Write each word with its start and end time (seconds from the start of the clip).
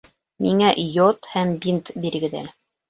Миңә 0.45 0.71
йод 0.85 1.31
һәм 1.37 1.55
бинт 1.67 1.95
бирегеҙ 2.05 2.37
әле 2.43 2.57